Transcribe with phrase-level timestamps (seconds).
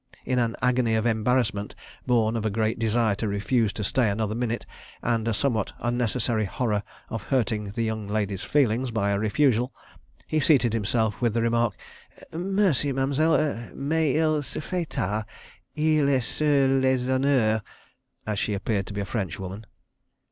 [0.25, 1.75] In an agony of embarrassment
[2.07, 4.65] born of a great desire to refuse to stay another minute,
[5.03, 9.71] and a somewhat unnecessary horror of hurting the young lady's feelings by a refusal,
[10.25, 11.75] he seated himself with the remark:
[12.33, 15.23] "Merci, mam'selle—mais il se fait tard.
[15.75, 17.61] Il est sur les une heure..."
[18.25, 19.67] as she appeared to be a French woman.